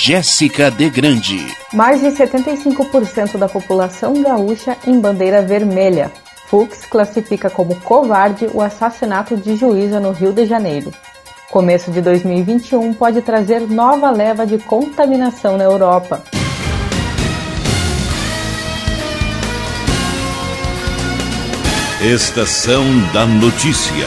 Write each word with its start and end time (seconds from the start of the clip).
Jéssica 0.00 0.70
de 0.70 0.88
Grande. 0.88 1.44
Mais 1.72 2.00
de 2.00 2.06
75% 2.06 3.36
da 3.36 3.48
população 3.48 4.22
gaúcha 4.22 4.76
em 4.86 5.00
bandeira 5.00 5.42
vermelha. 5.42 6.12
Fux 6.46 6.86
classifica 6.86 7.50
como 7.50 7.74
covarde 7.80 8.48
o 8.54 8.62
assassinato 8.62 9.36
de 9.36 9.56
juíza 9.56 9.98
no 9.98 10.12
Rio 10.12 10.32
de 10.32 10.46
Janeiro. 10.46 10.92
Começo 11.50 11.90
de 11.90 12.00
2021 12.00 12.94
pode 12.94 13.22
trazer 13.22 13.62
nova 13.62 14.12
leva 14.12 14.46
de 14.46 14.56
contaminação 14.58 15.56
na 15.56 15.64
Europa. 15.64 16.22
Estação 22.00 22.84
da 23.12 23.26
Notícia. 23.26 24.06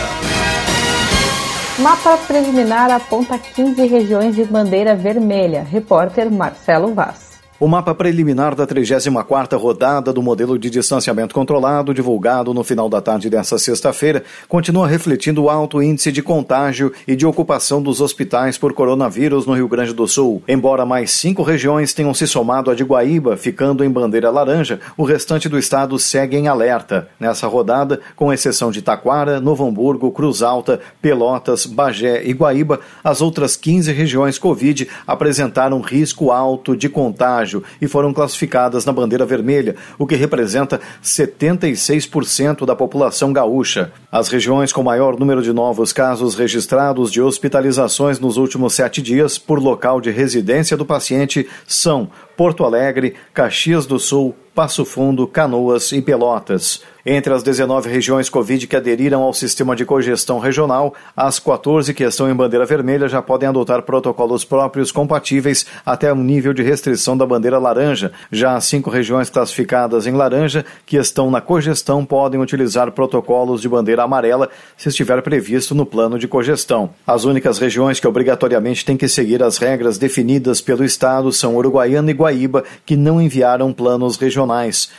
Mapa 1.82 2.16
preliminar 2.28 2.92
aponta 2.92 3.40
15 3.40 3.88
regiões 3.88 4.36
de 4.36 4.44
bandeira 4.44 4.96
vermelha. 4.96 5.64
Repórter 5.64 6.30
Marcelo 6.30 6.94
Vaz. 6.94 7.31
O 7.62 7.68
mapa 7.68 7.94
preliminar 7.94 8.56
da 8.56 8.66
34ª 8.66 9.56
rodada 9.56 10.12
do 10.12 10.20
modelo 10.20 10.58
de 10.58 10.68
distanciamento 10.68 11.36
controlado, 11.36 11.94
divulgado 11.94 12.56
no 12.56 12.64
final 12.64 12.90
da 12.90 13.00
tarde 13.00 13.30
desta 13.30 13.60
sexta-feira, 13.60 14.24
continua 14.50 14.88
refletindo 14.88 15.44
o 15.44 15.48
alto 15.48 15.80
índice 15.80 16.12
de 16.12 16.24
contágio 16.24 16.92
e 17.08 17.16
de 17.16 17.24
ocupação 17.24 17.80
dos 17.80 18.02
hospitais 18.02 18.58
por 18.58 18.74
coronavírus 18.74 19.46
no 19.46 19.54
Rio 19.54 19.68
Grande 19.68 19.94
do 19.94 20.08
Sul. 20.08 20.42
Embora 20.48 20.88
mais 20.88 21.12
cinco 21.12 21.44
regiões 21.44 21.94
tenham 21.94 22.16
se 22.16 22.26
somado 22.26 22.72
a 22.72 22.74
de 22.74 22.84
Guaíba, 22.84 23.38
ficando 23.38 23.84
em 23.84 23.92
bandeira 23.92 24.32
laranja, 24.32 24.80
o 24.98 25.04
restante 25.04 25.48
do 25.48 25.60
estado 25.60 26.00
segue 26.00 26.38
em 26.38 26.48
alerta. 26.48 27.10
Nessa 27.20 27.46
rodada, 27.46 28.00
com 28.16 28.34
exceção 28.34 28.72
de 28.72 28.82
Taquara, 28.82 29.40
Novo 29.40 29.68
Hamburgo, 29.68 30.12
Cruz 30.12 30.42
Alta, 30.42 30.80
Pelotas, 31.00 31.68
Bagé 31.68 32.24
e 32.26 32.34
Guaíba, 32.34 32.80
as 33.04 33.22
outras 33.22 33.56
15 33.56 33.92
regiões 33.92 34.40
Covid 34.40 34.90
apresentaram 35.06 35.80
risco 35.80 36.32
alto 36.32 36.76
de 36.76 36.90
contágio 36.90 37.51
e 37.82 37.88
foram 37.88 38.14
classificadas 38.14 38.86
na 38.86 38.94
bandeira 38.94 39.26
vermelha, 39.26 39.76
o 39.98 40.06
que 40.06 40.16
representa 40.16 40.80
76% 41.04 42.66
da 42.66 42.76
população 42.76 43.34
gaúcha. 43.34 43.92
As 44.12 44.28
regiões 44.28 44.72
com 44.72 44.84
maior 44.84 45.20
número 45.20 45.42
de 45.42 45.52
novos 45.52 45.92
casos 45.92 46.36
registrados 46.36 47.12
de 47.12 47.22
hospitalizações 47.22 48.20
nos 48.20 48.38
últimos 48.38 48.74
sete 48.74 49.02
dias 49.02 49.38
por 49.38 49.60
local 49.60 50.00
de 50.00 50.12
residência 50.12 50.78
do 50.78 50.86
paciente 50.86 51.48
são 51.68 52.10
Porto 52.38 52.64
Alegre, 52.64 53.16
Caxias 53.34 53.86
do 53.86 54.00
Sul, 54.00 54.36
Passo 54.54 54.84
Fundo, 54.84 55.26
Canoas 55.28 55.92
e 55.94 56.02
Pelotas. 56.02 56.82
Entre 57.06 57.34
as 57.34 57.42
19 57.42 57.90
regiões 57.90 58.30
Covid 58.30 58.68
que 58.68 58.76
aderiram 58.76 59.24
ao 59.24 59.34
sistema 59.34 59.76
de 59.76 59.84
cogestão 59.84 60.38
regional, 60.38 60.94
as 61.18 61.40
14 61.40 61.96
que 61.96 62.04
estão 62.04 62.30
em 62.30 62.36
bandeira 62.36 62.66
vermelha 62.66 63.08
já 63.08 63.22
podem 63.24 63.50
adotar 63.50 63.82
protocolos 63.82 64.46
próprios 64.46 64.92
compatíveis 64.92 65.66
até 65.84 66.14
o 66.14 66.16
nível 66.16 66.54
de 66.54 66.62
restrição 66.62 67.18
da 67.18 67.26
bandeira 67.26 67.58
laranja. 67.58 68.12
Já 68.32 68.56
as 68.56 68.66
cinco 68.66 68.92
regiões 68.92 69.32
classificadas 69.32 70.06
em 70.06 70.12
laranja, 70.12 70.64
que 70.86 70.96
estão 70.98 71.32
na 71.32 71.42
cogestão, 71.42 72.06
podem 72.06 72.40
utilizar 72.40 72.92
protocolos 72.92 73.62
de 73.62 73.70
bandeira 73.70 74.04
amarela 74.04 74.50
se 74.78 74.90
estiver 74.90 75.24
previsto 75.24 75.74
no 75.74 75.88
plano 75.88 76.20
de 76.20 76.28
cogestão. 76.28 76.92
As 77.08 77.24
únicas 77.24 77.58
regiões 77.58 78.00
que 78.00 78.08
obrigatoriamente 78.08 78.86
têm 78.86 78.98
que 78.98 79.08
seguir 79.08 79.42
as 79.42 79.58
regras 79.58 79.98
definidas 79.98 80.62
pelo 80.62 80.86
Estado 80.86 81.32
são 81.32 81.56
Uruguaiana 81.56 82.12
e 82.12 82.14
Guaíba, 82.14 82.64
que 82.86 82.96
não 82.96 83.20
enviaram 83.20 83.74
planos 83.74 84.18
regionais. 84.18 84.42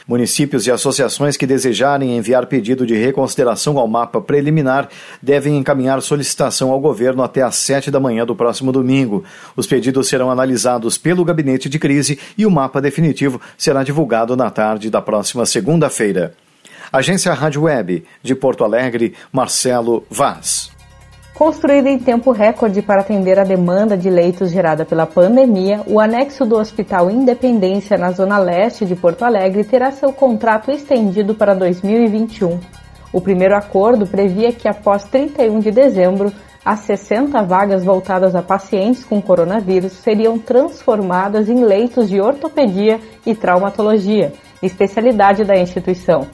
Municípios 0.09 0.67
e 0.67 0.71
associações 0.71 1.37
que 1.37 1.47
desejarem 1.47 2.17
enviar 2.17 2.47
pedido 2.47 2.87
de 2.87 2.95
reconsideração 2.95 3.79
ao 3.79 3.87
mapa 3.87 4.21
preliminar 4.21 4.89
devem 5.21 5.57
encaminhar 5.57 6.01
solicitação 6.03 6.71
ao 6.71 6.81
governo 6.81 7.23
até 7.23 7.43
às 7.43 7.57
7 7.57 7.91
da 7.91 8.01
manhã 8.01 8.25
do 8.25 8.35
próximo 8.35 8.73
domingo. 8.73 9.23
Os 9.55 9.67
pedidos 9.67 10.09
serão 10.09 10.31
analisados 10.31 10.97
pelo 10.97 11.25
gabinete 11.25 11.69
de 11.69 11.79
crise 11.79 12.19
e 12.37 12.47
o 12.47 12.51
mapa 12.51 12.81
definitivo 12.81 13.41
será 13.57 13.83
divulgado 13.83 14.37
na 14.37 14.51
tarde 14.51 14.91
da 14.91 15.03
próxima 15.03 15.45
segunda-feira. 15.47 16.35
Agência 16.93 17.33
Rádio 17.33 17.63
Web, 17.63 18.05
de 18.23 18.35
Porto 18.35 18.65
Alegre, 18.65 19.15
Marcelo 19.33 20.05
Vaz. 20.11 20.72
Construído 21.43 21.89
em 21.89 21.99
tempo 21.99 22.31
recorde 22.31 22.81
para 22.81 23.01
atender 23.01 23.37
a 23.37 23.43
demanda 23.43 23.97
de 23.97 24.09
leitos 24.09 24.53
gerada 24.53 24.85
pela 24.85 25.07
pandemia, 25.07 25.81
o 25.89 25.99
anexo 25.99 26.47
do 26.47 26.57
Hospital 26.57 27.11
Independência 27.11 27.99
na 27.99 28.13
Zona 28.13 28.39
Leste 28.39 28.87
de 28.87 28.95
Porto 28.95 29.25
Alegre 29.25 29.65
terá 29.65 29.91
seu 29.91 30.13
contrato 30.13 30.71
estendido 30.71 31.35
para 31.35 31.53
2021. 31.53 32.61
O 33.13 33.21
primeiro 33.21 33.57
acordo 33.57 34.07
previa 34.07 34.53
que 34.53 34.69
após 34.69 35.03
31 35.03 35.59
de 35.59 35.73
dezembro, 35.73 36.33
as 36.65 36.79
60 36.83 37.43
vagas 37.43 37.85
voltadas 37.85 38.37
a 38.37 38.41
pacientes 38.41 39.03
com 39.03 39.21
coronavírus 39.21 39.95
seriam 39.95 40.39
transformadas 40.39 41.49
em 41.49 41.65
leitos 41.65 42.09
de 42.09 42.21
ortopedia 42.21 43.01
e 43.27 43.35
traumatologia, 43.35 44.33
especialidade 44.63 45.43
da 45.43 45.57
instituição. 45.57 46.29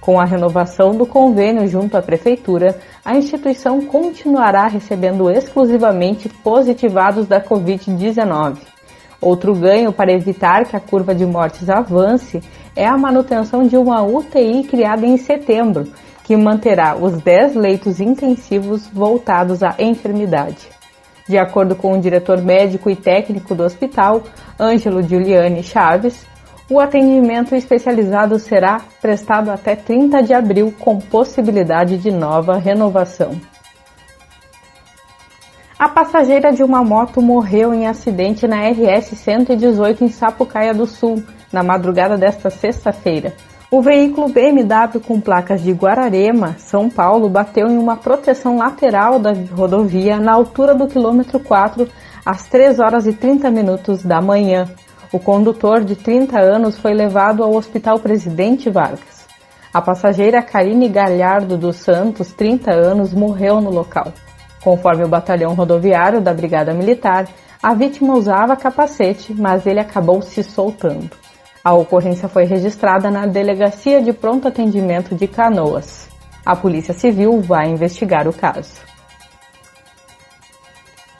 Com 0.00 0.20
a 0.20 0.24
renovação 0.24 0.96
do 0.96 1.04
convênio 1.04 1.66
junto 1.66 1.96
à 1.96 2.02
Prefeitura, 2.02 2.78
a 3.04 3.16
instituição 3.16 3.80
continuará 3.82 4.66
recebendo 4.66 5.30
exclusivamente 5.30 6.28
positivados 6.28 7.26
da 7.26 7.40
Covid-19. 7.40 8.58
Outro 9.20 9.54
ganho 9.54 9.92
para 9.92 10.12
evitar 10.12 10.64
que 10.64 10.76
a 10.76 10.80
curva 10.80 11.14
de 11.14 11.26
mortes 11.26 11.68
avance 11.68 12.40
é 12.76 12.86
a 12.86 12.96
manutenção 12.96 13.66
de 13.66 13.76
uma 13.76 14.02
UTI 14.02 14.62
criada 14.64 15.04
em 15.04 15.16
setembro, 15.16 15.88
que 16.22 16.36
manterá 16.36 16.94
os 16.96 17.20
10 17.20 17.56
leitos 17.56 18.00
intensivos 18.00 18.86
voltados 18.86 19.62
à 19.62 19.74
enfermidade. 19.78 20.68
De 21.28 21.36
acordo 21.36 21.74
com 21.74 21.92
o 21.92 22.00
diretor 22.00 22.40
médico 22.40 22.88
e 22.88 22.96
técnico 22.96 23.54
do 23.54 23.64
hospital, 23.64 24.22
Ângelo 24.58 25.02
Giuliani 25.02 25.62
Chaves, 25.62 26.24
o 26.70 26.78
atendimento 26.78 27.54
especializado 27.54 28.38
será 28.38 28.80
prestado 29.00 29.50
até 29.50 29.74
30 29.74 30.22
de 30.22 30.34
abril, 30.34 30.74
com 30.78 30.98
possibilidade 30.98 31.96
de 31.96 32.10
nova 32.10 32.58
renovação. 32.58 33.40
A 35.78 35.88
passageira 35.88 36.52
de 36.52 36.62
uma 36.62 36.82
moto 36.82 37.22
morreu 37.22 37.72
em 37.72 37.86
acidente 37.86 38.46
na 38.46 38.68
RS 38.68 39.16
118 39.16 40.04
em 40.04 40.08
Sapucaia 40.08 40.74
do 40.74 40.86
Sul, 40.86 41.22
na 41.52 41.62
madrugada 41.62 42.18
desta 42.18 42.50
sexta-feira. 42.50 43.32
O 43.70 43.80
veículo 43.80 44.28
BMW 44.28 44.98
com 45.06 45.20
placas 45.20 45.62
de 45.62 45.72
Guararema, 45.72 46.56
São 46.58 46.90
Paulo, 46.90 47.28
bateu 47.28 47.68
em 47.68 47.78
uma 47.78 47.96
proteção 47.96 48.58
lateral 48.58 49.18
da 49.18 49.32
rodovia 49.54 50.18
na 50.18 50.32
altura 50.32 50.74
do 50.74 50.88
quilômetro 50.88 51.38
4 51.38 51.88
às 52.26 52.44
3 52.44 52.80
horas 52.80 53.06
e 53.06 53.12
30 53.12 53.50
minutos 53.50 54.02
da 54.02 54.20
manhã. 54.20 54.68
O 55.10 55.18
condutor, 55.18 55.82
de 55.84 55.96
30 55.96 56.38
anos, 56.38 56.78
foi 56.78 56.92
levado 56.92 57.42
ao 57.42 57.54
Hospital 57.54 57.98
Presidente 57.98 58.68
Vargas. 58.68 59.26
A 59.72 59.80
passageira 59.80 60.42
Karine 60.42 60.86
Galhardo 60.86 61.56
dos 61.56 61.76
Santos, 61.76 62.32
30 62.32 62.70
anos, 62.70 63.14
morreu 63.14 63.58
no 63.60 63.70
local. 63.70 64.12
Conforme 64.62 65.04
o 65.04 65.08
batalhão 65.08 65.54
rodoviário 65.54 66.20
da 66.20 66.34
Brigada 66.34 66.74
Militar, 66.74 67.26
a 67.62 67.72
vítima 67.72 68.14
usava 68.14 68.54
capacete, 68.54 69.32
mas 69.32 69.66
ele 69.66 69.80
acabou 69.80 70.20
se 70.20 70.42
soltando. 70.42 71.10
A 71.64 71.72
ocorrência 71.72 72.28
foi 72.28 72.44
registrada 72.44 73.10
na 73.10 73.26
Delegacia 73.26 74.02
de 74.02 74.12
Pronto 74.12 74.46
Atendimento 74.46 75.14
de 75.14 75.26
Canoas. 75.26 76.08
A 76.44 76.54
Polícia 76.54 76.92
Civil 76.92 77.40
vai 77.40 77.68
investigar 77.68 78.28
o 78.28 78.32
caso. 78.32 78.74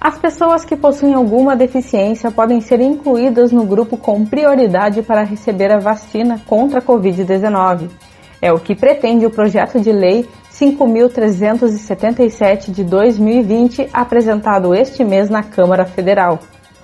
As 0.00 0.16
pessoas 0.19 0.64
que 0.66 0.76
possuem 0.76 1.14
alguma 1.14 1.56
deficiência 1.56 2.31
podem 2.31 2.60
ser 2.60 2.81
incluídas 2.81 3.50
no 3.50 3.64
grupo 3.64 3.96
com 3.96 4.25
prioridade 4.26 5.02
para 5.02 5.22
receber 5.22 5.72
a 5.72 5.78
vacina 5.78 6.38
contra 6.46 6.81
a 6.81 6.82
Covid-19. 6.82 7.88
É 8.42 8.52
o 8.52 8.60
que 8.60 8.75
pretende 8.75 9.25
o 9.25 9.31
projeto 9.31 9.81
de 9.81 9.90
lei 9.90 10.28
5.377 10.52 12.70
de 12.70 12.84
2020, 12.84 13.88
apresentado 13.92 14.75
este 14.75 15.02
mês 15.02 15.31
na 15.31 15.42
Câmara 15.42 15.86
Federal. 15.86 16.38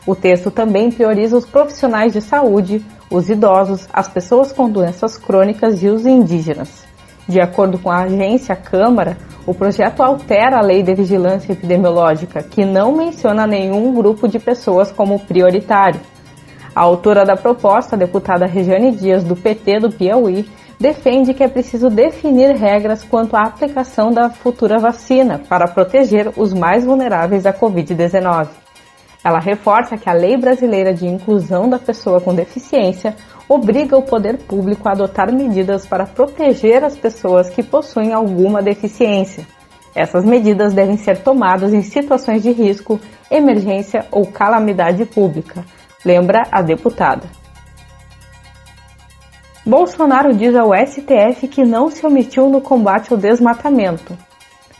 O 0.06 0.14
texto 0.14 0.50
também 0.50 0.90
prioriza 0.90 1.36
os 1.36 1.44
profissionais 1.44 2.12
de 2.12 2.20
saúde, 2.20 2.84
os 3.10 3.28
idosos, 3.28 3.86
as 3.92 4.08
pessoas 4.08 4.50
com 4.52 4.70
doenças 4.70 5.16
crônicas 5.16 5.82
e 5.82 5.88
os 5.88 6.06
indígenas. 6.06 6.84
De 7.28 7.40
acordo 7.40 7.78
com 7.78 7.90
a 7.90 8.02
agência 8.02 8.56
Câmara, 8.56 9.16
o 9.46 9.54
projeto 9.54 10.02
altera 10.02 10.58
a 10.58 10.62
lei 10.62 10.82
de 10.82 10.94
vigilância 10.94 11.52
epidemiológica, 11.52 12.42
que 12.42 12.64
não 12.64 12.96
menciona 12.96 13.46
nenhum 13.46 13.94
grupo 13.94 14.26
de 14.26 14.38
pessoas 14.38 14.90
como 14.90 15.18
prioritário. 15.20 16.00
A 16.74 16.80
autora 16.80 17.24
da 17.24 17.36
proposta, 17.36 17.94
a 17.94 17.98
deputada 17.98 18.46
Regiane 18.46 18.92
Dias, 18.92 19.24
do 19.24 19.36
PT 19.36 19.80
do 19.80 19.90
Piauí, 19.90 20.48
defende 20.78 21.34
que 21.34 21.44
é 21.44 21.48
preciso 21.48 21.90
definir 21.90 22.56
regras 22.56 23.04
quanto 23.04 23.36
à 23.36 23.42
aplicação 23.42 24.10
da 24.10 24.30
futura 24.30 24.78
vacina 24.78 25.40
para 25.48 25.68
proteger 25.68 26.32
os 26.36 26.54
mais 26.54 26.84
vulneráveis 26.84 27.44
à 27.44 27.52
Covid-19. 27.52 28.59
Ela 29.22 29.38
reforça 29.38 29.96
que 29.96 30.08
a 30.08 30.14
Lei 30.14 30.36
Brasileira 30.36 30.94
de 30.94 31.06
Inclusão 31.06 31.68
da 31.68 31.78
Pessoa 31.78 32.20
com 32.20 32.34
Deficiência 32.34 33.14
obriga 33.48 33.96
o 33.96 34.02
poder 34.02 34.38
público 34.38 34.88
a 34.88 34.92
adotar 34.92 35.32
medidas 35.32 35.84
para 35.84 36.06
proteger 36.06 36.82
as 36.84 36.96
pessoas 36.96 37.50
que 37.50 37.62
possuem 37.62 38.12
alguma 38.12 38.62
deficiência. 38.62 39.46
Essas 39.94 40.24
medidas 40.24 40.72
devem 40.72 40.96
ser 40.96 41.18
tomadas 41.22 41.74
em 41.74 41.82
situações 41.82 42.42
de 42.42 42.52
risco, 42.52 43.00
emergência 43.30 44.06
ou 44.10 44.24
calamidade 44.26 45.04
pública, 45.04 45.64
lembra 46.04 46.44
a 46.50 46.62
deputada. 46.62 47.26
Bolsonaro 49.66 50.32
diz 50.32 50.54
ao 50.54 50.70
STF 50.74 51.46
que 51.48 51.64
não 51.64 51.90
se 51.90 52.06
omitiu 52.06 52.48
no 52.48 52.60
combate 52.60 53.12
ao 53.12 53.18
desmatamento. 53.18 54.16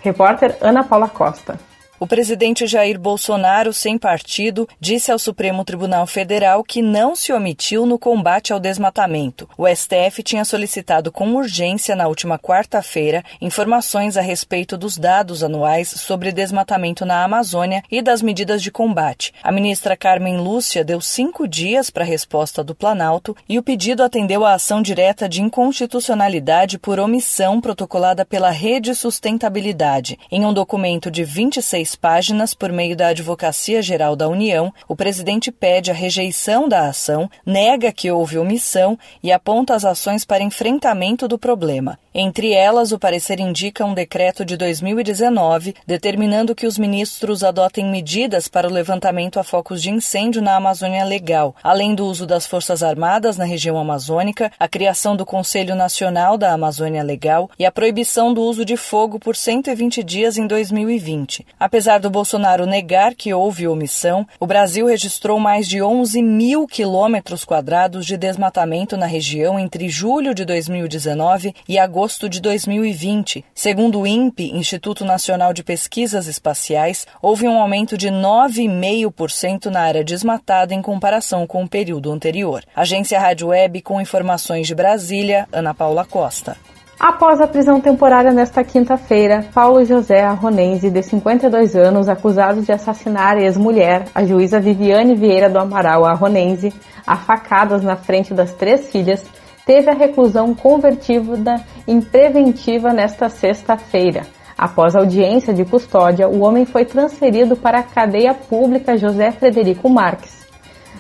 Repórter 0.01 0.57
Ana 0.61 0.83
Paula 0.83 1.09
Costa. 1.09 1.69
O 2.00 2.06
presidente 2.06 2.67
Jair 2.67 2.99
Bolsonaro, 2.99 3.75
sem 3.75 3.99
partido, 3.99 4.67
disse 4.81 5.12
ao 5.12 5.19
Supremo 5.19 5.62
Tribunal 5.67 6.06
Federal 6.06 6.64
que 6.64 6.81
não 6.81 7.14
se 7.14 7.31
omitiu 7.31 7.85
no 7.85 7.99
combate 7.99 8.55
ao 8.55 8.58
desmatamento. 8.58 9.47
O 9.55 9.69
STF 9.69 10.23
tinha 10.23 10.43
solicitado 10.43 11.12
com 11.12 11.35
urgência 11.35 11.94
na 11.94 12.08
última 12.08 12.38
quarta-feira 12.38 13.23
informações 13.38 14.17
a 14.17 14.23
respeito 14.23 14.79
dos 14.79 14.97
dados 14.97 15.44
anuais 15.44 15.88
sobre 15.88 16.32
desmatamento 16.32 17.05
na 17.05 17.23
Amazônia 17.23 17.82
e 17.91 18.00
das 18.00 18.23
medidas 18.23 18.62
de 18.62 18.70
combate. 18.70 19.35
A 19.43 19.53
ministra 19.53 19.94
Carmen 19.94 20.38
Lúcia 20.38 20.82
deu 20.82 21.03
cinco 21.03 21.46
dias 21.46 21.91
para 21.91 22.03
a 22.03 22.06
resposta 22.06 22.64
do 22.64 22.75
Planalto 22.75 23.37
e 23.46 23.58
o 23.58 23.62
pedido 23.62 24.03
atendeu 24.03 24.46
à 24.46 24.55
ação 24.55 24.81
direta 24.81 25.29
de 25.29 25.43
inconstitucionalidade 25.43 26.79
por 26.79 26.99
omissão 26.99 27.61
protocolada 27.61 28.25
pela 28.25 28.49
Rede 28.49 28.94
Sustentabilidade. 28.94 30.19
Em 30.32 30.46
um 30.46 30.55
documento 30.55 31.11
de 31.11 31.25
26 31.25 31.90
páginas 31.95 32.55
por 32.55 32.73
meio 32.73 32.97
da 32.97 33.09
Advocacia 33.09 33.83
Geral 33.83 34.15
da 34.17 34.29
União, 34.29 34.73
o 34.89 34.97
presidente 34.97 35.51
pede 35.51 35.91
a 35.91 35.95
rejeição 35.95 36.69
da 36.69 36.89
ação, 36.89 37.31
nega 37.45 37.93
que 37.93 38.11
houve 38.11 38.39
omissão 38.39 38.99
e 39.23 39.33
aponta 39.33 39.75
as 39.75 39.85
ações 39.85 40.25
para 40.25 40.43
enfrentamento 40.43 41.27
do 41.27 41.39
problema. 41.39 41.99
Entre 42.13 42.53
elas, 42.53 42.91
o 42.91 42.99
parecer 42.99 43.39
indica 43.39 43.85
um 43.85 43.95
decreto 43.95 44.45
de 44.45 44.57
2019 44.57 45.75
determinando 45.87 46.55
que 46.55 46.67
os 46.67 46.77
ministros 46.77 47.45
adotem 47.45 47.89
medidas 47.89 48.49
para 48.49 48.67
o 48.67 48.73
levantamento 48.73 49.39
a 49.39 49.45
focos 49.45 49.81
de 49.81 49.91
incêndio 49.91 50.43
na 50.43 50.57
Amazônia 50.57 51.05
Legal, 51.05 51.55
além 51.63 51.95
do 51.95 52.05
uso 52.07 52.27
das 52.27 52.47
Forças 52.47 52.83
Armadas 52.83 53.37
na 53.37 53.45
região 53.45 53.79
amazônica, 53.79 54.51
a 54.59 54.67
criação 54.67 55.15
do 55.15 55.25
Conselho 55.25 55.77
Nacional 55.77 56.37
da 56.37 56.53
Amazônia 56.53 57.03
Legal 57.03 57.49
e 57.59 57.65
a 57.65 57.71
proibição 57.71 58.35
do 58.35 58.43
uso 58.43 58.65
de 58.65 58.77
fogo 58.77 59.21
por 59.21 59.37
120 59.37 60.03
dias 60.03 60.37
em 60.37 60.47
2020. 60.47 61.47
Apesar 61.59 61.80
do 61.99 62.11
Bolsonaro 62.11 62.67
negar 62.67 63.15
que 63.15 63.32
houve 63.32 63.67
omissão, 63.67 64.27
o 64.38 64.47
Brasil 64.47 64.87
registrou 64.87 65.38
mais 65.38 65.69
de 65.69 65.82
11 65.82 66.23
mil 66.23 66.67
quilômetros 66.67 67.44
quadrados 67.44 68.06
de 68.06 68.17
desmatamento 68.17 68.97
na 68.97 69.06
região 69.06 69.59
entre 69.59 69.88
julho 69.88 70.35
de 70.35 70.44
2019 70.44 71.55
e 71.69 71.79
agosto 71.79 72.29
de 72.29 72.41
2020. 72.41 73.44
Segundo 73.55 74.00
o 74.00 74.06
INPE, 74.06 74.50
Instituto 74.53 75.05
Nacional 75.05 75.53
de 75.53 75.62
Pesquisas 75.62 76.27
Espaciais, 76.27 77.06
houve 77.23 77.49
um 77.49 77.59
aumento 77.59 77.97
de 77.97 78.09
9,5% 78.09 79.67
na 79.67 79.81
área 79.81 80.05
desmatada 80.05 80.75
em 80.75 80.82
comparação 80.82 81.47
com 81.47 81.65
o 81.65 81.69
período 81.69 82.12
anterior. 82.12 82.65
Agência 82.75 83.19
Rádio 83.19 83.49
Web 83.49 83.82
com 83.82 84.00
informações 84.00 84.67
de 84.67 84.75
Brasília, 84.75 85.49
Ana 85.53 85.75
Paula 85.75 86.05
Costa. 86.05 86.56
Após 87.00 87.41
a 87.41 87.47
prisão 87.47 87.81
temporária 87.81 88.31
nesta 88.31 88.62
quinta-feira, 88.62 89.47
Paulo 89.55 89.82
José 89.87 90.23
Arronense, 90.23 90.91
de 90.91 91.02
52 91.02 91.75
anos, 91.75 92.11
acusado 92.11 92.60
de 92.60 92.70
assassinar 92.72 93.39
a 93.39 93.41
ex-mulher, 93.41 94.05
a 94.15 94.22
juíza 94.22 94.60
Viviane 94.60 95.15
Vieira 95.15 95.48
do 95.48 95.58
Amaral 95.58 96.05
Arronense, 96.05 96.70
a 97.06 97.17
facadas 97.17 97.82
na 97.82 97.96
frente 97.96 98.34
das 98.34 98.53
três 98.53 98.91
filhas, 98.91 99.25
teve 99.65 99.89
a 99.89 99.94
reclusão 99.94 100.55
convertida 100.55 101.65
em 101.89 102.03
preventiva 102.03 102.93
nesta 102.93 103.31
sexta-feira. 103.31 104.27
Após 104.58 104.94
audiência 104.94 105.55
de 105.55 105.65
custódia, 105.65 106.29
o 106.29 106.41
homem 106.43 106.67
foi 106.67 106.84
transferido 106.84 107.56
para 107.56 107.79
a 107.79 107.82
cadeia 107.82 108.34
pública 108.34 108.98
José 108.98 109.31
Frederico 109.31 109.89
Marques. 109.89 110.46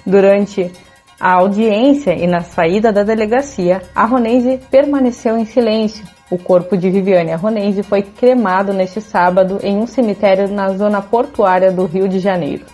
Durante 0.06 0.72
a 1.20 1.32
audiência 1.34 2.14
e 2.14 2.26
na 2.26 2.40
saída 2.40 2.90
da 2.90 3.02
delegacia, 3.02 3.82
Arronense 3.94 4.58
permaneceu 4.70 5.36
em 5.36 5.44
silêncio. 5.44 6.02
O 6.30 6.38
corpo 6.38 6.78
de 6.78 6.88
Viviane 6.88 7.32
Arronense 7.32 7.82
foi 7.82 8.02
cremado 8.02 8.72
neste 8.72 9.02
sábado 9.02 9.60
em 9.62 9.76
um 9.76 9.86
cemitério 9.86 10.48
na 10.48 10.72
zona 10.72 11.02
portuária 11.02 11.70
do 11.70 11.84
Rio 11.84 12.08
de 12.08 12.18
Janeiro. 12.18 12.64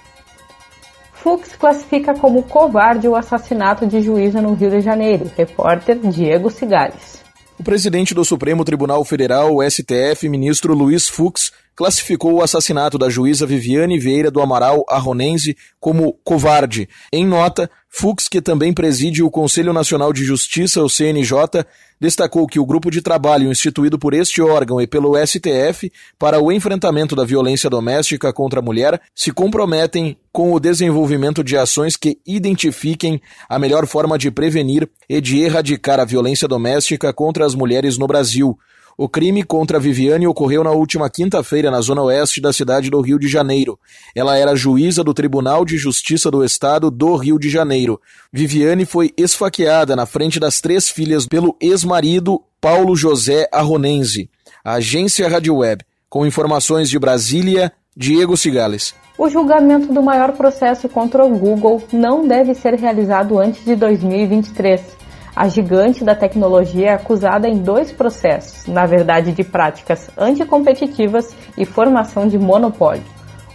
Fux 1.13 1.57
classifica 1.57 2.15
como 2.15 2.45
covarde 2.45 3.09
o 3.09 3.17
assassinato 3.17 3.85
de 3.85 4.01
juíza 4.01 4.41
no 4.41 4.55
Rio 4.55 4.71
de 4.71 4.81
Janeiro. 4.81 5.29
Repórter 5.37 5.99
Diego 5.99 6.49
Cigales. 6.49 7.25
O 7.59 7.65
presidente 7.65 8.15
do 8.15 8.25
Supremo 8.25 8.65
Tribunal 8.65 9.05
Federal, 9.05 9.57
STF, 9.69 10.29
ministro 10.29 10.73
Luiz 10.73 11.09
Fux, 11.09 11.51
classificou 11.77 12.33
o 12.33 12.43
assassinato 12.43 12.97
da 12.97 13.11
juíza 13.11 13.47
Viviane 13.47 13.99
Vieira 13.99 14.31
do 14.31 14.41
Amaral 14.41 14.85
Arronense 14.89 15.55
como 15.79 16.15
covarde. 16.25 16.89
Em 17.13 17.25
nota, 17.25 17.71
Fux, 17.89 18.29
que 18.29 18.43
também 18.43 18.73
preside 18.73 19.23
o 19.23 19.31
Conselho 19.31 19.73
Nacional 19.73 20.13
de 20.13 20.25
Justiça, 20.25 20.83
o 20.83 20.89
CNJ, 20.89 21.65
destacou 22.01 22.47
que 22.47 22.59
o 22.59 22.67
grupo 22.67 22.91
de 22.91 23.01
trabalho 23.01 23.51
instituído 23.51 23.99
por 23.99 24.13
este 24.13 24.43
órgão 24.43 24.81
e 24.81 24.87
pelo 24.87 25.15
STF 25.17 25.91
para 26.19 26.41
o 26.41 26.53
enfrentamento 26.53 27.17
da 27.17 27.25
violência 27.25 27.71
doméstica 27.71 28.33
contra 28.33 28.61
a 28.61 28.63
mulher 28.63 29.01
se 29.15 29.31
comprometem 29.33 30.17
com 30.33 30.53
o 30.53 30.61
desenvolvimento 30.61 31.43
de 31.43 31.57
ações 31.57 31.97
que 31.97 32.19
identifiquem 32.27 33.21
a 33.49 33.59
melhor 33.59 33.87
forma 33.87 34.19
de 34.19 34.31
prevenir 34.31 34.89
e 35.09 35.21
de 35.21 35.41
erradicar 35.41 35.99
a 35.99 36.05
violência 36.05 36.47
doméstica 36.47 37.13
contra 37.13 37.47
as 37.47 37.55
mulheres 37.55 37.97
no 37.97 38.07
Brasil. 38.07 38.59
O 38.99 39.11
crime 39.11 39.43
contra 39.43 39.79
Viviane 39.79 40.27
ocorreu 40.27 40.65
na 40.65 40.71
última 40.71 41.11
quinta-feira 41.11 41.71
na 41.71 41.83
zona 41.83 42.01
oeste 42.03 42.41
da 42.41 42.51
cidade 42.51 42.89
do 42.89 42.99
Rio 43.03 43.19
de 43.19 43.29
Janeiro. 43.29 43.79
Ela 44.15 44.39
era 44.39 44.57
juíza 44.57 45.05
do 45.05 45.13
Tribunal 45.13 45.67
de 45.67 45.77
Justiça 45.77 46.31
do 46.31 46.43
Estado 46.43 46.91
do 46.91 47.15
Rio 47.15 47.39
de 47.39 47.51
Janeiro. 47.51 48.01
Viviane 48.33 48.87
foi 48.87 49.13
esfaqueada 49.15 49.95
na 49.95 50.07
frente 50.07 50.41
das 50.41 50.63
três 50.63 50.89
filhas 50.89 51.27
pelo 51.27 51.55
ex-marido 51.61 52.43
Paulo 52.59 52.97
José 52.97 53.47
Arronense. 53.53 54.31
A 54.65 54.75
agência 54.75 55.29
Rádio 55.29 55.57
Web. 55.57 55.85
Com 56.09 56.25
informações 56.25 56.89
de 56.89 56.99
Brasília, 56.99 57.71
Diego 57.95 58.35
Cigales. 58.35 58.95
O 59.19 59.29
julgamento 59.29 59.93
do 59.93 60.03
maior 60.03 60.33
processo 60.33 60.89
contra 60.89 61.23
o 61.23 61.39
Google 61.39 61.83
não 61.93 62.27
deve 62.27 62.55
ser 62.55 62.75
realizado 62.75 63.39
antes 63.39 63.63
de 63.63 63.77
2023. 63.77 64.96
A 65.37 65.49
gigante 65.49 66.03
da 66.03 66.15
tecnologia 66.15 66.87
é 66.87 66.93
acusada 66.95 67.47
em 67.47 67.59
dois 67.59 67.93
processos, 67.93 68.67
na 68.67 68.87
verdade 68.87 69.33
de 69.33 69.45
práticas 69.45 70.09
anticompetitivas 70.17 71.37
e 71.59 71.67
formação 71.67 72.27
de 72.27 72.39
monopólio. 72.39 73.05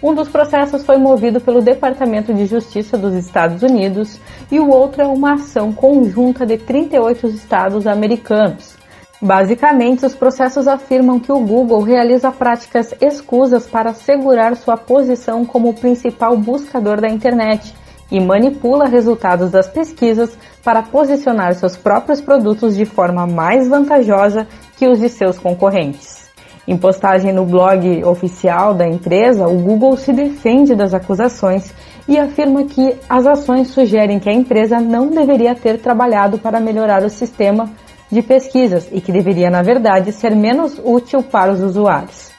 Um 0.04 0.14
dos 0.14 0.30
processos 0.30 0.86
foi 0.86 0.98
movido 0.98 1.42
pelo 1.42 1.60
Departamento 1.60 2.32
de 2.36 2.46
Justiça 2.46 3.00
dos 3.00 3.16
Estados 3.16 3.64
Unidos 3.64 4.20
e 4.52 4.60
o 4.60 4.70
outro 4.70 5.02
é 5.02 5.08
uma 5.08 5.34
ação 5.34 5.74
conjunta 5.74 6.46
de 6.46 6.56
38 6.56 7.26
estados 7.30 7.88
americanos. 7.88 8.76
Basicamente, 9.20 10.06
os 10.06 10.14
processos 10.14 10.68
afirmam 10.68 11.20
que 11.20 11.32
o 11.32 11.40
Google 11.40 11.82
realiza 11.82 12.32
práticas 12.32 12.94
escusas 13.02 13.66
para 13.66 13.90
assegurar 13.90 14.56
sua 14.56 14.78
posição 14.78 15.44
como 15.46 15.70
o 15.70 15.74
principal 15.74 16.38
buscador 16.38 17.02
da 17.02 17.10
internet 17.10 17.74
e 18.12 18.20
manipula 18.20 18.86
resultados 18.86 19.50
das 19.50 19.68
pesquisas 19.68 20.38
para 20.64 20.84
posicionar 20.84 21.56
seus 21.56 21.78
próprios 21.78 22.20
produtos 22.20 22.76
de 22.76 22.86
forma 22.86 23.26
mais 23.26 23.68
vantajosa 23.68 24.46
que 24.78 24.88
os 24.88 25.00
de 25.00 25.10
seus 25.10 25.40
concorrentes. 25.40 26.30
Em 26.68 26.78
postagem 26.78 27.34
no 27.34 27.46
blog 27.46 28.04
oficial 28.04 28.74
da 28.74 28.88
empresa, 28.88 29.48
o 29.48 29.58
Google 29.58 29.98
se 29.98 30.14
defende 30.14 30.76
das 30.76 30.94
acusações 30.94 31.74
e 32.08 32.20
afirma 32.20 32.66
que 32.66 32.96
as 33.10 33.26
ações 33.26 33.70
sugerem 33.70 34.20
que 34.20 34.30
a 34.30 34.34
empresa 34.34 34.80
não 34.80 35.08
deveria 35.08 35.56
ter 35.56 35.80
trabalhado 35.80 36.38
para 36.38 36.60
melhorar 36.60 37.04
o 37.04 37.10
sistema 37.10 37.70
de 38.12 38.22
pesquisas 38.22 38.88
e 38.92 39.00
que 39.00 39.12
deveria, 39.12 39.50
na 39.50 39.62
verdade, 39.62 40.12
ser 40.12 40.36
menos 40.36 40.80
útil 40.84 41.24
para 41.24 41.52
os 41.52 41.62
usuários. 41.62 42.31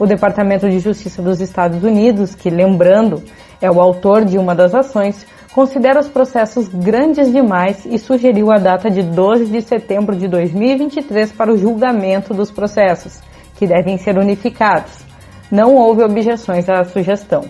O 0.00 0.06
Departamento 0.06 0.66
de 0.66 0.78
Justiça 0.78 1.20
dos 1.20 1.42
Estados 1.42 1.84
Unidos, 1.84 2.34
que, 2.34 2.48
lembrando, 2.48 3.22
é 3.60 3.70
o 3.70 3.78
autor 3.78 4.24
de 4.24 4.38
uma 4.38 4.54
das 4.54 4.74
ações, 4.74 5.26
considera 5.52 6.00
os 6.00 6.08
processos 6.08 6.68
grandes 6.68 7.30
demais 7.30 7.84
e 7.84 7.98
sugeriu 7.98 8.50
a 8.50 8.56
data 8.56 8.90
de 8.90 9.02
12 9.02 9.44
de 9.44 9.60
setembro 9.60 10.16
de 10.16 10.26
2023 10.26 11.32
para 11.32 11.52
o 11.52 11.58
julgamento 11.58 12.32
dos 12.32 12.50
processos, 12.50 13.20
que 13.56 13.66
devem 13.66 13.98
ser 13.98 14.16
unificados. 14.16 15.04
Não 15.50 15.74
houve 15.74 16.02
objeções 16.02 16.66
à 16.70 16.82
sugestão. 16.82 17.44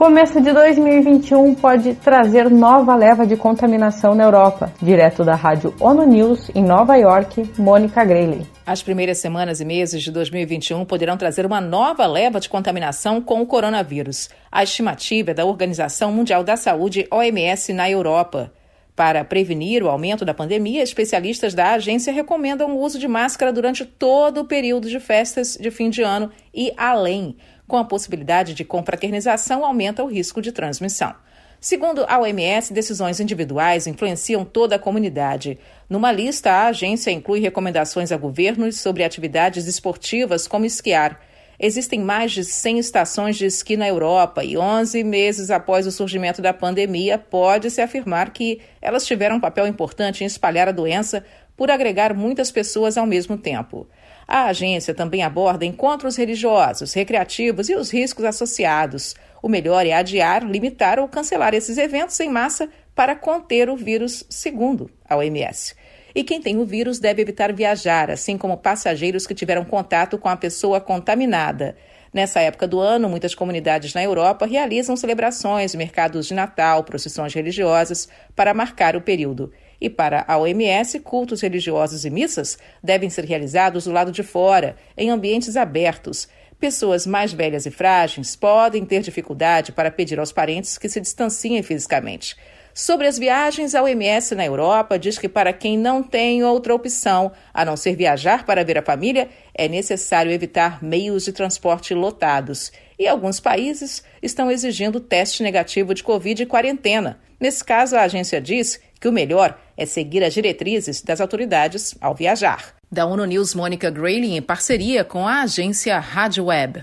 Começo 0.00 0.40
de 0.40 0.50
2021 0.50 1.54
pode 1.56 1.94
trazer 1.94 2.48
nova 2.48 2.96
leva 2.96 3.26
de 3.26 3.36
contaminação 3.36 4.14
na 4.14 4.24
Europa. 4.24 4.72
Direto 4.80 5.22
da 5.22 5.34
rádio 5.34 5.74
ONU 5.78 6.06
News, 6.06 6.50
em 6.54 6.64
Nova 6.64 6.96
York, 6.96 7.52
Mônica 7.58 8.02
Grayley. 8.02 8.46
As 8.64 8.82
primeiras 8.82 9.18
semanas 9.18 9.60
e 9.60 9.64
meses 9.66 10.02
de 10.02 10.10
2021 10.10 10.86
poderão 10.86 11.18
trazer 11.18 11.44
uma 11.44 11.60
nova 11.60 12.06
leva 12.06 12.40
de 12.40 12.48
contaminação 12.48 13.20
com 13.20 13.42
o 13.42 13.46
coronavírus. 13.46 14.30
A 14.50 14.62
estimativa 14.62 15.32
é 15.32 15.34
da 15.34 15.44
Organização 15.44 16.10
Mundial 16.10 16.42
da 16.42 16.56
Saúde, 16.56 17.06
OMS, 17.10 17.70
na 17.74 17.90
Europa. 17.90 18.50
Para 18.96 19.24
prevenir 19.24 19.82
o 19.82 19.88
aumento 19.88 20.24
da 20.24 20.34
pandemia, 20.34 20.82
especialistas 20.82 21.54
da 21.54 21.72
agência 21.72 22.12
recomendam 22.12 22.74
o 22.74 22.80
uso 22.80 22.98
de 22.98 23.08
máscara 23.08 23.52
durante 23.52 23.84
todo 23.84 24.40
o 24.40 24.44
período 24.46 24.88
de 24.88 24.98
festas 24.98 25.58
de 25.60 25.70
fim 25.70 25.90
de 25.90 26.02
ano 26.02 26.30
e 26.54 26.72
além. 26.76 27.36
Com 27.70 27.76
a 27.76 27.84
possibilidade 27.84 28.52
de 28.52 28.64
confraternização, 28.64 29.64
aumenta 29.64 30.02
o 30.02 30.08
risco 30.08 30.42
de 30.42 30.50
transmissão. 30.50 31.14
Segundo 31.60 32.04
a 32.08 32.18
OMS, 32.18 32.72
decisões 32.72 33.20
individuais 33.20 33.86
influenciam 33.86 34.44
toda 34.44 34.74
a 34.74 34.78
comunidade. 34.78 35.56
Numa 35.88 36.10
lista, 36.10 36.50
a 36.50 36.66
agência 36.66 37.12
inclui 37.12 37.38
recomendações 37.38 38.10
a 38.10 38.16
governos 38.16 38.80
sobre 38.80 39.04
atividades 39.04 39.68
esportivas 39.68 40.48
como 40.48 40.64
esquiar. 40.64 41.20
Existem 41.60 42.00
mais 42.00 42.32
de 42.32 42.42
100 42.42 42.80
estações 42.80 43.36
de 43.36 43.46
esqui 43.46 43.76
na 43.76 43.86
Europa 43.86 44.42
e 44.42 44.58
11 44.58 45.04
meses 45.04 45.48
após 45.48 45.86
o 45.86 45.92
surgimento 45.92 46.42
da 46.42 46.52
pandemia, 46.52 47.18
pode-se 47.18 47.80
afirmar 47.80 48.32
que 48.32 48.60
elas 48.82 49.06
tiveram 49.06 49.36
um 49.36 49.40
papel 49.40 49.68
importante 49.68 50.24
em 50.24 50.26
espalhar 50.26 50.66
a 50.66 50.72
doença 50.72 51.24
por 51.56 51.70
agregar 51.70 52.14
muitas 52.14 52.50
pessoas 52.50 52.96
ao 52.96 53.06
mesmo 53.06 53.36
tempo. 53.36 53.86
A 54.32 54.44
agência 54.44 54.94
também 54.94 55.24
aborda 55.24 55.64
encontros 55.64 56.14
religiosos, 56.14 56.92
recreativos 56.92 57.68
e 57.68 57.74
os 57.74 57.90
riscos 57.90 58.24
associados. 58.24 59.16
O 59.42 59.48
melhor 59.48 59.84
é 59.84 59.92
adiar, 59.92 60.44
limitar 60.44 61.00
ou 61.00 61.08
cancelar 61.08 61.52
esses 61.52 61.76
eventos 61.76 62.20
em 62.20 62.30
massa 62.30 62.68
para 62.94 63.16
conter 63.16 63.68
o 63.68 63.76
vírus, 63.76 64.24
segundo 64.30 64.88
a 65.08 65.16
OMS. 65.16 65.74
E 66.14 66.22
quem 66.22 66.40
tem 66.40 66.58
o 66.58 66.64
vírus 66.64 67.00
deve 67.00 67.22
evitar 67.22 67.52
viajar, 67.52 68.08
assim 68.08 68.38
como 68.38 68.56
passageiros 68.56 69.26
que 69.26 69.34
tiveram 69.34 69.64
contato 69.64 70.16
com 70.16 70.28
a 70.28 70.36
pessoa 70.36 70.80
contaminada. 70.80 71.76
Nessa 72.14 72.38
época 72.38 72.68
do 72.68 72.78
ano, 72.78 73.08
muitas 73.08 73.34
comunidades 73.34 73.94
na 73.94 74.02
Europa 74.04 74.46
realizam 74.46 74.94
celebrações, 74.96 75.74
mercados 75.74 76.28
de 76.28 76.34
Natal, 76.34 76.84
procissões 76.84 77.34
religiosas 77.34 78.08
para 78.36 78.54
marcar 78.54 78.94
o 78.94 79.00
período. 79.00 79.52
E 79.80 79.88
para 79.88 80.24
a 80.28 80.36
OMS, 80.36 81.00
cultos 81.00 81.40
religiosos 81.40 82.04
e 82.04 82.10
missas 82.10 82.58
devem 82.82 83.08
ser 83.08 83.24
realizados 83.24 83.84
do 83.84 83.92
lado 83.92 84.12
de 84.12 84.22
fora, 84.22 84.76
em 84.96 85.10
ambientes 85.10 85.56
abertos. 85.56 86.28
Pessoas 86.58 87.06
mais 87.06 87.32
velhas 87.32 87.64
e 87.64 87.70
frágeis 87.70 88.36
podem 88.36 88.84
ter 88.84 89.00
dificuldade 89.00 89.72
para 89.72 89.90
pedir 89.90 90.20
aos 90.20 90.30
parentes 90.30 90.76
que 90.76 90.90
se 90.90 91.00
distanciem 91.00 91.62
fisicamente. 91.62 92.36
Sobre 92.80 93.06
as 93.06 93.18
viagens, 93.18 93.74
a 93.74 93.82
OMS 93.82 94.34
na 94.34 94.46
Europa 94.46 94.98
diz 94.98 95.18
que 95.18 95.28
para 95.28 95.52
quem 95.52 95.76
não 95.76 96.02
tem 96.02 96.42
outra 96.42 96.74
opção 96.74 97.30
a 97.52 97.62
não 97.62 97.76
ser 97.76 97.94
viajar 97.94 98.46
para 98.46 98.64
ver 98.64 98.78
a 98.78 98.82
família, 98.82 99.28
é 99.54 99.68
necessário 99.68 100.32
evitar 100.32 100.82
meios 100.82 101.26
de 101.26 101.32
transporte 101.32 101.92
lotados. 101.92 102.72
E 102.98 103.06
alguns 103.06 103.38
países 103.38 104.02
estão 104.22 104.50
exigindo 104.50 104.98
teste 104.98 105.42
negativo 105.42 105.92
de 105.92 106.02
Covid 106.02 106.42
e 106.42 106.46
quarentena. 106.46 107.20
Nesse 107.38 107.62
caso, 107.62 107.96
a 107.96 108.00
agência 108.04 108.40
diz 108.40 108.80
que 108.98 109.08
o 109.08 109.12
melhor 109.12 109.60
é 109.76 109.84
seguir 109.84 110.24
as 110.24 110.32
diretrizes 110.32 111.02
das 111.02 111.20
autoridades 111.20 111.94
ao 112.00 112.14
viajar. 112.14 112.74
Da 112.90 113.04
ONU 113.04 113.26
News, 113.26 113.54
Mônica 113.54 113.90
Grayling, 113.90 114.36
em 114.36 114.42
parceria 114.42 115.04
com 115.04 115.28
a 115.28 115.42
agência 115.42 115.98
Rádio 115.98 116.46
Web. 116.46 116.82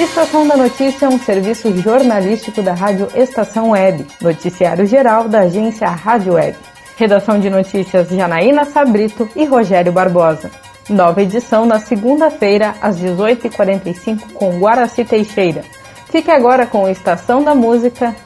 Estação 0.00 0.48
da 0.48 0.56
Notícia 0.56 1.04
é 1.04 1.08
um 1.10 1.18
serviço 1.18 1.76
jornalístico 1.76 2.62
da 2.62 2.72
Rádio 2.72 3.06
Estação 3.14 3.72
Web, 3.72 4.06
noticiário 4.22 4.86
geral 4.86 5.28
da 5.28 5.40
agência 5.40 5.86
Rádio 5.90 6.32
Web. 6.32 6.56
Redação 6.96 7.38
de 7.38 7.50
notícias 7.50 8.08
Janaína 8.08 8.64
Sabrito 8.64 9.28
e 9.36 9.44
Rogério 9.44 9.92
Barbosa. 9.92 10.50
Nova 10.88 11.20
edição 11.20 11.66
na 11.66 11.78
segunda-feira, 11.78 12.74
às 12.80 12.98
18h45, 12.98 14.32
com 14.32 14.58
Guaraci 14.58 15.04
Teixeira. 15.04 15.62
Fique 16.10 16.30
agora 16.30 16.66
com 16.66 16.88
Estação 16.88 17.44
da 17.44 17.54
Música. 17.54 18.16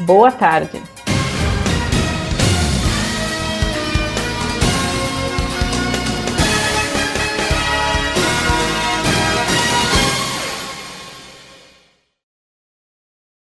Boa 0.00 0.30
tarde. 0.30 0.93